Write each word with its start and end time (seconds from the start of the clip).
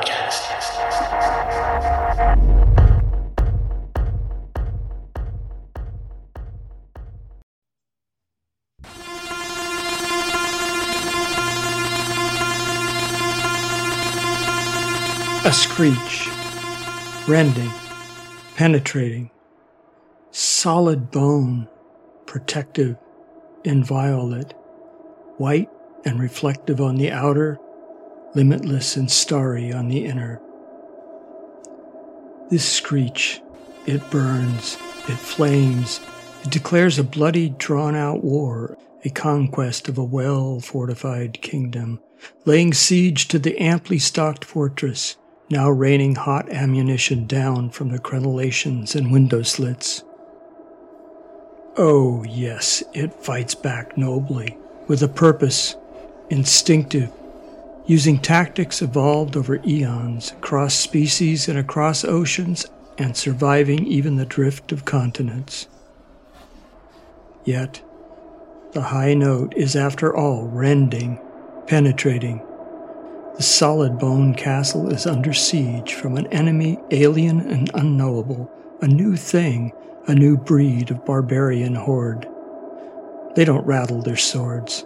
Podcast. 0.00 0.46
A 15.44 15.52
screech, 15.52 16.28
rending, 17.28 17.70
penetrating, 18.56 19.30
solid 20.30 21.10
bone, 21.10 21.68
protective, 22.26 22.96
inviolate, 23.64 24.52
white 25.38 25.70
and 26.04 26.20
reflective 26.20 26.80
on 26.80 26.96
the 26.96 27.10
outer, 27.10 27.58
limitless 28.34 28.96
and 28.96 29.10
starry 29.10 29.72
on 29.72 29.88
the 29.88 30.04
inner. 30.04 30.40
This 32.50 32.68
screech, 32.68 33.40
it 33.86 34.08
burns, 34.10 34.74
it 35.08 35.18
flames, 35.18 36.00
it 36.42 36.50
declares 36.50 36.98
a 36.98 37.04
bloody, 37.04 37.50
drawn 37.50 37.94
out 37.94 38.24
war, 38.24 38.76
a 39.04 39.10
conquest 39.10 39.88
of 39.88 39.98
a 39.98 40.04
well 40.04 40.60
fortified 40.60 41.40
kingdom, 41.42 42.00
laying 42.44 42.74
siege 42.74 43.28
to 43.28 43.38
the 43.38 43.58
amply 43.58 43.98
stocked 43.98 44.44
fortress, 44.44 45.16
now 45.48 45.70
raining 45.70 46.14
hot 46.14 46.50
ammunition 46.50 47.26
down 47.26 47.70
from 47.70 47.90
the 47.90 47.98
crenellations 47.98 48.94
and 48.94 49.12
window 49.12 49.42
slits. 49.42 50.04
Oh, 51.76 52.24
yes, 52.24 52.82
it 52.92 53.14
fights 53.14 53.54
back 53.54 53.96
nobly, 53.96 54.56
with 54.86 55.02
a 55.02 55.08
purpose, 55.08 55.76
instinctive, 56.28 57.10
using 57.90 58.20
tactics 58.20 58.82
evolved 58.82 59.36
over 59.36 59.60
eons, 59.66 60.30
across 60.30 60.76
species 60.76 61.48
and 61.48 61.58
across 61.58 62.04
oceans, 62.04 62.64
and 62.98 63.16
surviving 63.16 63.84
even 63.84 64.14
the 64.14 64.24
drift 64.24 64.70
of 64.70 64.84
continents. 64.84 65.66
Yet, 67.44 67.82
the 68.74 68.80
high 68.80 69.14
note 69.14 69.54
is 69.56 69.74
after 69.74 70.16
all 70.16 70.46
rending, 70.46 71.18
penetrating. 71.66 72.40
The 73.36 73.42
solid 73.42 73.98
bone 73.98 74.36
castle 74.36 74.92
is 74.92 75.04
under 75.04 75.32
siege 75.32 75.94
from 75.94 76.16
an 76.16 76.28
enemy 76.28 76.78
alien 76.92 77.40
and 77.40 77.72
unknowable, 77.74 78.48
a 78.80 78.86
new 78.86 79.16
thing, 79.16 79.72
a 80.06 80.14
new 80.14 80.36
breed 80.36 80.92
of 80.92 81.04
barbarian 81.04 81.74
horde. 81.74 82.28
They 83.34 83.44
don't 83.44 83.66
rattle 83.66 84.00
their 84.00 84.16
swords. 84.16 84.84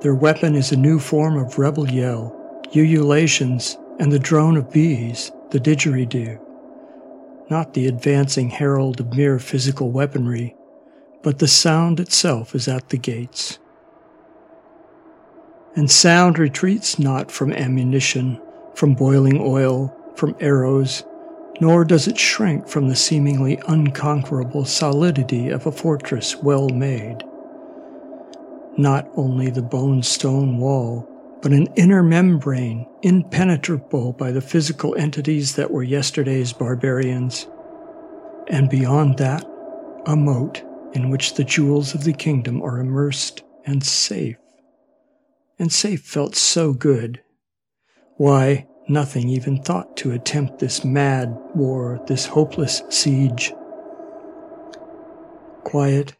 Their 0.00 0.14
weapon 0.14 0.54
is 0.54 0.72
a 0.72 0.76
new 0.76 0.98
form 0.98 1.36
of 1.36 1.58
rebel 1.58 1.86
yell, 1.86 2.34
ululations, 2.74 3.76
and 3.98 4.10
the 4.10 4.18
drone 4.18 4.56
of 4.56 4.72
bees, 4.72 5.30
the 5.50 5.60
didgeridoo. 5.60 6.40
Not 7.50 7.74
the 7.74 7.86
advancing 7.86 8.48
herald 8.48 9.00
of 9.00 9.14
mere 9.14 9.38
physical 9.38 9.90
weaponry, 9.90 10.56
but 11.22 11.38
the 11.38 11.48
sound 11.48 12.00
itself 12.00 12.54
is 12.54 12.66
at 12.66 12.88
the 12.88 12.96
gates. 12.96 13.58
And 15.76 15.90
sound 15.90 16.38
retreats 16.38 16.98
not 16.98 17.30
from 17.30 17.52
ammunition, 17.52 18.40
from 18.74 18.94
boiling 18.94 19.38
oil, 19.38 19.94
from 20.14 20.34
arrows, 20.40 21.04
nor 21.60 21.84
does 21.84 22.08
it 22.08 22.18
shrink 22.18 22.66
from 22.66 22.88
the 22.88 22.96
seemingly 22.96 23.60
unconquerable 23.68 24.64
solidity 24.64 25.50
of 25.50 25.66
a 25.66 25.72
fortress 25.72 26.36
well 26.36 26.70
made 26.70 27.22
not 28.76 29.08
only 29.16 29.50
the 29.50 29.62
bone 29.62 30.02
stone 30.02 30.58
wall, 30.58 31.08
but 31.42 31.52
an 31.52 31.66
inner 31.76 32.02
membrane 32.02 32.86
impenetrable 33.02 34.12
by 34.12 34.30
the 34.30 34.40
physical 34.40 34.94
entities 34.96 35.56
that 35.56 35.70
were 35.70 35.82
yesterday's 35.82 36.52
barbarians. 36.52 37.46
And 38.48 38.68
beyond 38.68 39.18
that, 39.18 39.44
a 40.06 40.16
moat 40.16 40.62
in 40.92 41.10
which 41.10 41.34
the 41.34 41.44
jewels 41.44 41.94
of 41.94 42.04
the 42.04 42.12
kingdom 42.12 42.62
are 42.62 42.78
immersed 42.78 43.42
and 43.64 43.82
safe. 43.84 44.36
And 45.58 45.72
safe 45.72 46.02
felt 46.02 46.36
so 46.36 46.72
good. 46.72 47.22
Why, 48.16 48.66
nothing 48.88 49.28
even 49.28 49.62
thought 49.62 49.96
to 49.98 50.12
attempt 50.12 50.58
this 50.58 50.84
mad 50.84 51.34
war, 51.54 52.02
this 52.06 52.26
hopeless 52.26 52.82
siege. 52.88 53.52
Quiet 55.64 56.14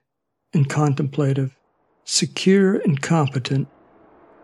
and 0.54 0.68
contemplative, 0.68 1.56
secure 2.10 2.74
and 2.80 3.00
competent, 3.00 3.68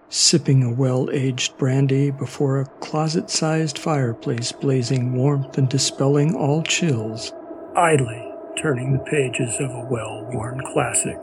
sipping 0.09 0.63
a 0.63 0.73
well 0.73 1.09
aged 1.13 1.59
brandy 1.59 2.13
before 2.13 2.61
a 2.61 2.67
closet 2.79 3.29
sized 3.29 3.77
fireplace 3.77 4.53
blazing 4.53 5.13
warmth 5.13 5.59
and 5.59 5.69
dispelling 5.69 6.33
all 6.37 6.63
chills, 6.63 7.33
idly 7.75 8.33
turning 8.57 8.93
the 8.93 9.05
pages 9.11 9.53
of 9.59 9.69
a 9.69 9.89
well 9.91 10.25
worn 10.33 10.63
classic. 10.73 11.19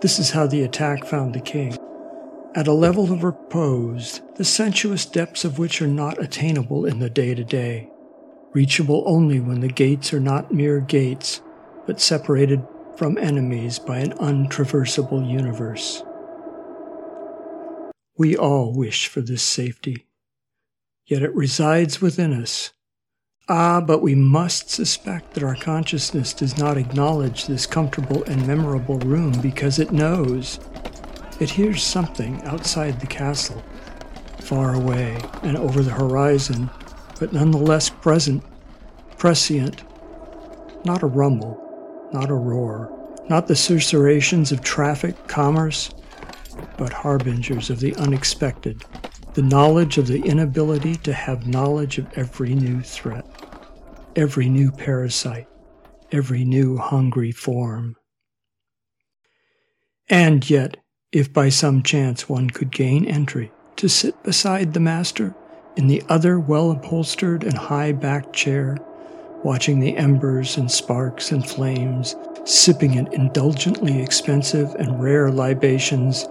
This 0.00 0.18
is 0.18 0.32
how 0.32 0.48
the 0.48 0.64
attack 0.64 1.04
found 1.04 1.34
the 1.34 1.40
king. 1.40 1.76
At 2.56 2.66
a 2.66 2.72
level 2.72 3.12
of 3.12 3.22
repose, 3.22 4.22
the 4.34 4.44
sensuous 4.44 5.06
depths 5.06 5.44
of 5.44 5.56
which 5.56 5.80
are 5.80 5.86
not 5.86 6.20
attainable 6.20 6.84
in 6.84 6.98
the 6.98 7.08
day 7.08 7.32
to 7.32 7.44
day, 7.44 7.88
reachable 8.52 9.04
only 9.06 9.38
when 9.38 9.60
the 9.60 9.68
gates 9.68 10.12
are 10.12 10.20
not 10.20 10.52
mere 10.52 10.80
gates, 10.80 11.40
but 11.86 12.00
separated 12.00 12.66
from 13.02 13.18
enemies 13.18 13.80
by 13.80 13.98
an 13.98 14.12
untraversable 14.20 15.28
universe. 15.28 16.04
We 18.16 18.36
all 18.36 18.72
wish 18.72 19.08
for 19.08 19.20
this 19.20 19.42
safety, 19.42 20.06
yet 21.06 21.20
it 21.20 21.34
resides 21.34 22.00
within 22.00 22.32
us. 22.32 22.70
Ah, 23.48 23.80
but 23.80 24.02
we 24.02 24.14
must 24.14 24.70
suspect 24.70 25.34
that 25.34 25.42
our 25.42 25.56
consciousness 25.56 26.32
does 26.32 26.56
not 26.56 26.78
acknowledge 26.78 27.48
this 27.48 27.66
comfortable 27.66 28.22
and 28.22 28.46
memorable 28.46 29.00
room 29.00 29.32
because 29.40 29.80
it 29.80 29.90
knows. 29.90 30.60
It 31.40 31.50
hears 31.50 31.82
something 31.82 32.40
outside 32.44 33.00
the 33.00 33.08
castle, 33.08 33.64
far 34.38 34.76
away 34.76 35.20
and 35.42 35.56
over 35.56 35.82
the 35.82 35.90
horizon, 35.90 36.70
but 37.18 37.32
nonetheless 37.32 37.90
present, 37.90 38.44
prescient, 39.18 39.82
not 40.84 41.02
a 41.02 41.08
rumble, 41.08 41.61
not 42.12 42.30
a 42.30 42.34
roar, 42.34 42.90
not 43.28 43.46
the 43.46 43.56
susurrations 43.56 44.52
of 44.52 44.62
traffic, 44.62 45.26
commerce, 45.28 45.90
but 46.76 46.92
harbingers 46.92 47.70
of 47.70 47.80
the 47.80 47.94
unexpected, 47.96 48.84
the 49.34 49.42
knowledge 49.42 49.98
of 49.98 50.06
the 50.06 50.22
inability 50.22 50.96
to 50.96 51.12
have 51.12 51.46
knowledge 51.46 51.98
of 51.98 52.06
every 52.16 52.54
new 52.54 52.80
threat, 52.82 53.26
every 54.16 54.48
new 54.48 54.70
parasite, 54.70 55.48
every 56.10 56.44
new 56.44 56.76
hungry 56.76 57.32
form. 57.32 57.96
And 60.08 60.48
yet, 60.48 60.76
if 61.12 61.32
by 61.32 61.48
some 61.48 61.82
chance 61.82 62.28
one 62.28 62.50
could 62.50 62.70
gain 62.70 63.06
entry 63.06 63.52
to 63.76 63.88
sit 63.88 64.22
beside 64.22 64.72
the 64.72 64.80
master 64.80 65.34
in 65.76 65.86
the 65.86 66.02
other 66.08 66.38
well 66.38 66.70
upholstered 66.70 67.44
and 67.44 67.56
high 67.56 67.92
backed 67.92 68.34
chair, 68.34 68.76
watching 69.44 69.80
the 69.80 69.96
embers 69.96 70.56
and 70.56 70.70
sparks 70.70 71.32
and 71.32 71.48
flames, 71.48 72.16
sipping 72.44 72.98
at 72.98 73.12
indulgently 73.12 74.00
expensive 74.00 74.74
and 74.76 75.02
rare 75.02 75.30
libations, 75.30 76.28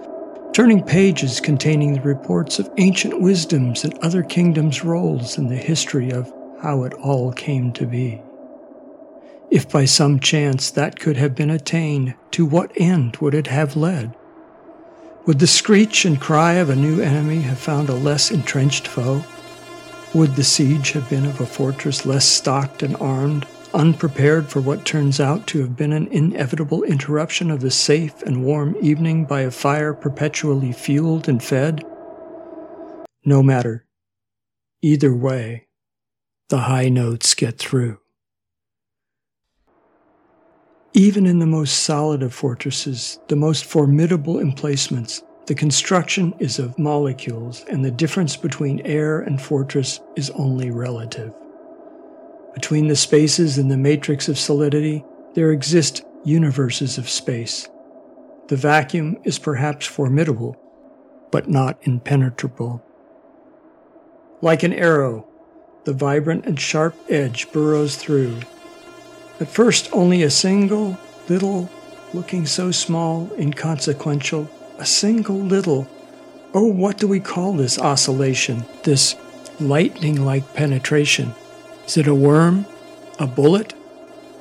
turning 0.52 0.82
pages 0.82 1.40
containing 1.40 1.94
the 1.94 2.00
reports 2.02 2.58
of 2.58 2.70
ancient 2.78 3.20
wisdoms 3.20 3.84
and 3.84 3.98
other 3.98 4.22
kingdoms' 4.22 4.84
roles 4.84 5.38
in 5.38 5.48
the 5.48 5.56
history 5.56 6.10
of 6.10 6.32
how 6.60 6.84
it 6.84 6.94
all 6.94 7.32
came 7.32 7.72
to 7.72 7.86
be. 7.86 8.20
If 9.50 9.68
by 9.70 9.84
some 9.84 10.20
chance 10.20 10.70
that 10.70 10.98
could 10.98 11.16
have 11.16 11.34
been 11.34 11.50
attained, 11.50 12.14
to 12.32 12.46
what 12.46 12.72
end 12.76 13.16
would 13.18 13.34
it 13.34 13.48
have 13.48 13.76
led? 13.76 14.14
Would 15.26 15.38
the 15.38 15.46
screech 15.46 16.04
and 16.04 16.20
cry 16.20 16.54
of 16.54 16.70
a 16.70 16.76
new 16.76 17.00
enemy 17.00 17.42
have 17.42 17.58
found 17.58 17.88
a 17.88 17.94
less 17.94 18.30
entrenched 18.30 18.88
foe? 18.88 19.22
Would 20.14 20.36
the 20.36 20.44
siege 20.44 20.92
have 20.92 21.08
been 21.08 21.24
of 21.24 21.40
a 21.40 21.46
fortress 21.46 22.04
less 22.04 22.26
stocked 22.26 22.82
and 22.82 22.94
armed, 22.96 23.46
unprepared 23.72 24.46
for 24.46 24.60
what 24.60 24.84
turns 24.84 25.18
out 25.18 25.46
to 25.46 25.60
have 25.60 25.74
been 25.74 25.94
an 25.94 26.06
inevitable 26.08 26.82
interruption 26.82 27.50
of 27.50 27.62
the 27.62 27.70
safe 27.70 28.20
and 28.22 28.44
warm 28.44 28.76
evening 28.82 29.24
by 29.24 29.40
a 29.40 29.50
fire 29.50 29.94
perpetually 29.94 30.70
fueled 30.70 31.30
and 31.30 31.42
fed? 31.42 31.82
No 33.24 33.42
matter. 33.42 33.86
Either 34.82 35.14
way, 35.14 35.68
the 36.50 36.58
high 36.58 36.90
notes 36.90 37.32
get 37.32 37.56
through. 37.56 37.98
Even 40.92 41.24
in 41.24 41.38
the 41.38 41.46
most 41.46 41.78
solid 41.78 42.22
of 42.22 42.34
fortresses, 42.34 43.18
the 43.28 43.36
most 43.36 43.64
formidable 43.64 44.38
emplacements, 44.38 45.22
the 45.46 45.54
construction 45.54 46.34
is 46.38 46.60
of 46.60 46.78
molecules, 46.78 47.64
and 47.68 47.84
the 47.84 47.90
difference 47.90 48.36
between 48.36 48.80
air 48.82 49.20
and 49.20 49.42
fortress 49.42 50.00
is 50.14 50.30
only 50.30 50.70
relative. 50.70 51.34
Between 52.54 52.86
the 52.86 52.96
spaces 52.96 53.58
in 53.58 53.68
the 53.68 53.76
matrix 53.76 54.28
of 54.28 54.38
solidity, 54.38 55.04
there 55.34 55.50
exist 55.50 56.04
universes 56.24 56.96
of 56.96 57.08
space. 57.08 57.68
The 58.48 58.56
vacuum 58.56 59.18
is 59.24 59.38
perhaps 59.38 59.86
formidable, 59.86 60.56
but 61.32 61.48
not 61.48 61.78
impenetrable. 61.82 62.84
Like 64.42 64.62
an 64.62 64.72
arrow, 64.72 65.26
the 65.84 65.92
vibrant 65.92 66.46
and 66.46 66.60
sharp 66.60 66.94
edge 67.08 67.50
burrows 67.50 67.96
through. 67.96 68.38
At 69.40 69.48
first, 69.48 69.88
only 69.92 70.22
a 70.22 70.30
single 70.30 70.96
little, 71.28 71.68
looking 72.14 72.46
so 72.46 72.70
small, 72.70 73.28
inconsequential, 73.38 74.48
a 74.78 74.86
single 74.86 75.38
little. 75.38 75.88
Oh, 76.54 76.66
what 76.66 76.98
do 76.98 77.08
we 77.08 77.20
call 77.20 77.54
this 77.54 77.78
oscillation, 77.78 78.64
this 78.82 79.16
lightning 79.60 80.24
like 80.24 80.54
penetration? 80.54 81.34
Is 81.86 81.96
it 81.96 82.06
a 82.06 82.14
worm? 82.14 82.66
A 83.18 83.26
bullet? 83.26 83.74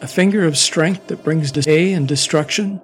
A 0.01 0.07
finger 0.07 0.45
of 0.45 0.57
strength 0.57 1.07
that 1.07 1.23
brings 1.23 1.51
decay 1.51 1.93
and 1.93 2.07
destruction? 2.07 2.81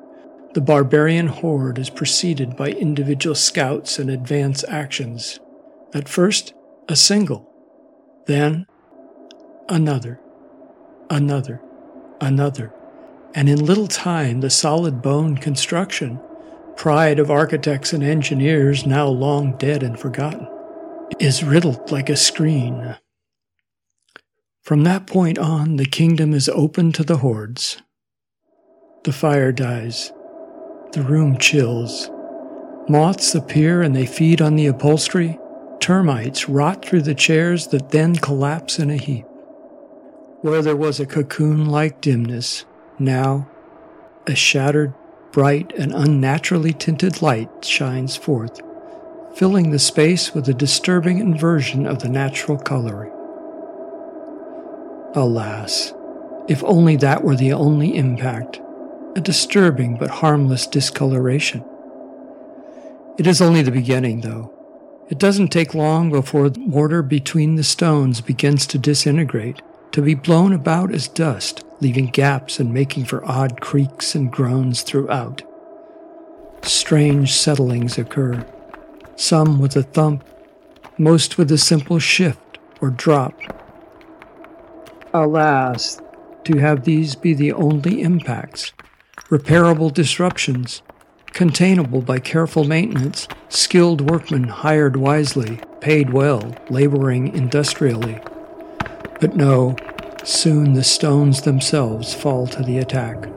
The 0.53 0.61
barbarian 0.61 1.27
horde 1.27 1.79
is 1.79 1.89
preceded 1.89 2.55
by 2.55 2.69
individual 2.69 3.35
scouts 3.35 3.99
and 3.99 4.09
advance 4.09 4.63
actions. 4.67 5.39
At 5.93 6.09
first, 6.09 6.53
a 6.89 6.95
single, 6.95 7.49
then 8.25 8.65
another, 9.69 10.19
another, 11.09 11.61
another, 12.21 12.73
and 13.35 13.49
in 13.49 13.65
little 13.65 13.87
time 13.87 14.41
the 14.41 14.49
solid 14.49 15.01
bone 15.01 15.37
construction, 15.37 16.19
pride 16.77 17.19
of 17.19 17.31
architects 17.31 17.91
and 17.91 18.03
engineers 18.03 18.85
now 18.85 19.07
long 19.07 19.57
dead 19.57 19.83
and 19.83 19.99
forgotten, 19.99 20.47
is 21.19 21.43
riddled 21.43 21.91
like 21.91 22.09
a 22.09 22.15
screen. 22.15 22.95
From 24.61 24.83
that 24.83 25.07
point 25.07 25.39
on, 25.39 25.77
the 25.77 25.85
kingdom 25.85 26.33
is 26.33 26.47
open 26.49 26.91
to 26.93 27.03
the 27.03 27.17
hordes. 27.17 27.81
The 29.03 29.11
fire 29.11 29.51
dies. 29.51 30.11
The 30.91 31.01
room 31.01 31.37
chills. 31.37 32.11
Moths 32.87 33.33
appear 33.33 33.81
and 33.81 33.95
they 33.95 34.05
feed 34.05 34.41
on 34.41 34.55
the 34.55 34.67
upholstery. 34.67 35.39
Termites 35.79 36.47
rot 36.47 36.85
through 36.85 37.03
the 37.03 37.15
chairs 37.15 37.67
that 37.67 37.89
then 37.89 38.15
collapse 38.15 38.79
in 38.79 38.89
a 38.89 38.97
heap. 38.97 39.25
Where 40.41 40.61
there 40.61 40.75
was 40.75 40.99
a 40.99 41.05
cocoon 41.05 41.65
like 41.65 42.01
dimness, 42.01 42.65
now 42.99 43.49
a 44.27 44.35
shattered, 44.35 44.93
bright, 45.31 45.71
and 45.77 45.93
unnaturally 45.93 46.73
tinted 46.73 47.21
light 47.21 47.49
shines 47.63 48.15
forth, 48.15 48.61
filling 49.35 49.71
the 49.71 49.79
space 49.79 50.33
with 50.33 50.47
a 50.49 50.53
disturbing 50.53 51.19
inversion 51.19 51.85
of 51.85 51.99
the 51.99 52.09
natural 52.09 52.57
coloring. 52.57 53.11
Alas, 55.13 55.93
if 56.47 56.63
only 56.63 56.95
that 56.95 57.23
were 57.23 57.35
the 57.35 57.53
only 57.53 57.95
impact, 57.95 58.61
a 59.15 59.21
disturbing 59.21 59.97
but 59.97 60.09
harmless 60.09 60.67
discoloration. 60.67 61.63
It 63.17 63.25
is 63.25 63.41
only 63.41 63.63
the 63.63 63.71
beginning, 63.71 64.21
though. 64.21 64.53
It 65.09 65.17
doesn't 65.17 65.47
take 65.47 65.73
long 65.73 66.11
before 66.11 66.49
the 66.49 66.59
mortar 66.59 67.01
between 67.01 67.55
the 67.55 67.63
stones 67.63 68.21
begins 68.21 68.67
to 68.67 68.77
disintegrate, 68.77 69.61
to 69.93 70.01
be 70.01 70.13
blown 70.13 70.53
about 70.53 70.93
as 70.93 71.07
dust, 71.07 71.63
leaving 71.79 72.07
gaps 72.07 72.59
and 72.59 72.73
making 72.73 73.05
for 73.05 73.25
odd 73.25 73.61
creaks 73.61 74.15
and 74.15 74.31
groans 74.31 74.81
throughout. 74.81 75.43
Strange 76.63 77.33
settlings 77.33 77.97
occur, 77.97 78.45
some 79.15 79.59
with 79.59 79.75
a 79.75 79.83
thump, 79.83 80.23
most 80.97 81.37
with 81.37 81.51
a 81.51 81.57
simple 81.57 81.99
shift 81.99 82.57
or 82.81 82.89
drop 82.89 83.39
Alas, 85.13 86.01
to 86.43 86.57
have 86.57 86.83
these 86.83 87.15
be 87.15 87.33
the 87.33 87.53
only 87.53 88.01
impacts, 88.01 88.73
repairable 89.29 89.93
disruptions, 89.93 90.81
containable 91.27 92.01
by 92.01 92.19
careful 92.19 92.63
maintenance, 92.63 93.27
skilled 93.49 94.09
workmen 94.09 94.43
hired 94.43 94.97
wisely, 94.97 95.59
paid 95.81 96.11
well, 96.11 96.55
laboring 96.69 97.33
industrially. 97.35 98.19
But 99.19 99.35
no, 99.35 99.75
soon 100.27 100.73
the 100.73 100.83
stones 100.83 101.43
themselves 101.43 102.13
fall 102.13 102.45
to 102.47 102.61
the 102.63 102.79
attack. 102.79 103.27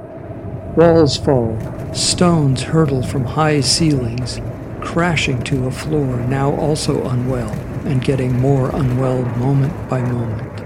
Walls 0.76 1.16
fall, 1.16 1.56
stones 1.94 2.62
hurtle 2.62 3.02
from 3.02 3.24
high 3.24 3.60
ceilings, 3.60 4.40
crashing 4.80 5.40
to 5.44 5.66
a 5.66 5.70
floor 5.70 6.16
now 6.26 6.52
also 6.56 7.06
unwell 7.08 7.52
and 7.84 8.02
getting 8.02 8.36
more 8.40 8.74
unwell 8.74 9.22
moment 9.36 9.72
by 9.88 10.02
moment. 10.02 10.62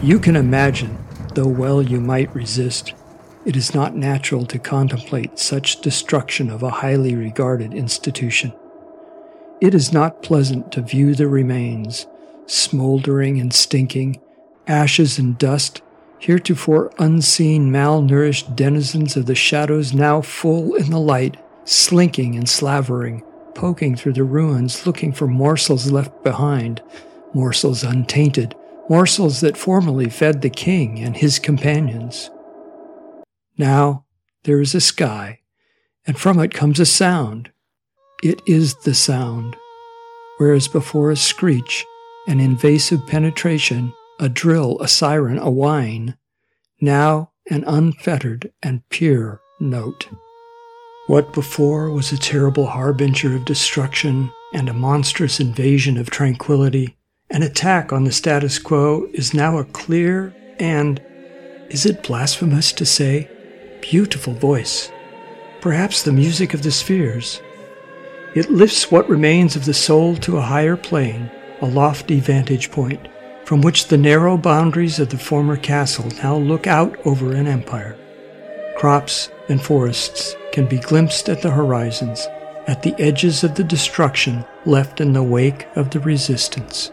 You 0.00 0.20
can 0.20 0.36
imagine, 0.36 0.96
though 1.34 1.48
well 1.48 1.82
you 1.82 2.00
might 2.00 2.32
resist, 2.32 2.94
it 3.44 3.56
is 3.56 3.74
not 3.74 3.96
natural 3.96 4.46
to 4.46 4.60
contemplate 4.60 5.40
such 5.40 5.80
destruction 5.80 6.50
of 6.50 6.62
a 6.62 6.70
highly 6.70 7.16
regarded 7.16 7.74
institution. 7.74 8.52
It 9.60 9.74
is 9.74 9.92
not 9.92 10.22
pleasant 10.22 10.70
to 10.72 10.82
view 10.82 11.16
the 11.16 11.26
remains, 11.26 12.06
smoldering 12.46 13.40
and 13.40 13.52
stinking, 13.52 14.20
ashes 14.68 15.18
and 15.18 15.38
dust, 15.38 15.82
heretofore 16.18 16.92
unseen, 16.98 17.72
malnourished 17.72 18.54
denizens 18.54 19.16
of 19.16 19.26
the 19.26 19.34
shadows 19.34 19.94
now 19.94 20.20
full 20.20 20.74
in 20.74 20.90
the 20.90 21.00
light, 21.00 21.36
slinking 21.64 22.36
and 22.36 22.48
slavering, 22.48 23.24
poking 23.54 23.96
through 23.96 24.12
the 24.12 24.24
ruins 24.24 24.86
looking 24.86 25.12
for 25.12 25.26
morsels 25.26 25.90
left 25.90 26.22
behind, 26.22 26.82
morsels 27.34 27.82
untainted, 27.82 28.54
morsels 28.88 29.40
that 29.40 29.56
formerly 29.56 30.08
fed 30.08 30.42
the 30.42 30.50
king 30.50 30.98
and 30.98 31.16
his 31.16 31.38
companions. 31.38 32.30
Now 33.56 34.04
there 34.44 34.60
is 34.60 34.74
a 34.74 34.80
sky, 34.80 35.40
and 36.06 36.18
from 36.18 36.38
it 36.38 36.54
comes 36.54 36.80
a 36.80 36.86
sound. 36.86 37.50
It 38.22 38.40
is 38.46 38.74
the 38.76 38.94
sound. 38.94 39.56
Whereas 40.38 40.68
before 40.68 41.10
a 41.10 41.16
screech, 41.16 41.84
an 42.26 42.40
invasive 42.40 43.06
penetration, 43.06 43.92
a 44.18 44.28
drill, 44.28 44.80
a 44.80 44.88
siren, 44.88 45.38
a 45.38 45.50
whine, 45.50 46.16
now 46.80 47.32
an 47.50 47.64
unfettered 47.64 48.52
and 48.62 48.88
pure 48.88 49.40
note. 49.60 50.08
What 51.06 51.32
before 51.32 51.90
was 51.90 52.12
a 52.12 52.18
terrible 52.18 52.66
harbinger 52.66 53.34
of 53.34 53.44
destruction 53.44 54.30
and 54.52 54.68
a 54.68 54.74
monstrous 54.74 55.40
invasion 55.40 55.96
of 55.96 56.10
tranquility 56.10 56.98
an 57.30 57.42
attack 57.42 57.92
on 57.92 58.04
the 58.04 58.12
status 58.12 58.58
quo 58.58 59.06
is 59.12 59.34
now 59.34 59.58
a 59.58 59.64
clear 59.64 60.34
and, 60.58 60.98
is 61.68 61.84
it 61.84 62.02
blasphemous 62.02 62.72
to 62.72 62.86
say, 62.86 63.30
beautiful 63.82 64.32
voice, 64.32 64.90
perhaps 65.60 66.02
the 66.02 66.12
music 66.12 66.54
of 66.54 66.62
the 66.62 66.70
spheres. 66.70 67.42
It 68.34 68.50
lifts 68.50 68.90
what 68.90 69.10
remains 69.10 69.56
of 69.56 69.66
the 69.66 69.74
soul 69.74 70.16
to 70.16 70.38
a 70.38 70.42
higher 70.42 70.76
plane, 70.76 71.30
a 71.60 71.66
lofty 71.66 72.18
vantage 72.18 72.70
point, 72.70 73.08
from 73.48 73.62
which 73.62 73.86
the 73.86 73.96
narrow 73.96 74.36
boundaries 74.36 74.98
of 74.98 75.08
the 75.08 75.16
former 75.16 75.56
castle 75.56 76.06
now 76.22 76.36
look 76.36 76.66
out 76.66 76.94
over 77.06 77.32
an 77.32 77.46
empire. 77.46 77.96
Crops 78.76 79.30
and 79.48 79.62
forests 79.62 80.36
can 80.52 80.66
be 80.66 80.76
glimpsed 80.76 81.30
at 81.30 81.40
the 81.40 81.50
horizons, 81.50 82.28
at 82.66 82.82
the 82.82 82.94
edges 82.98 83.42
of 83.42 83.54
the 83.54 83.64
destruction 83.64 84.44
left 84.66 85.00
in 85.00 85.14
the 85.14 85.22
wake 85.22 85.66
of 85.76 85.88
the 85.88 86.00
resistance. 86.00 86.92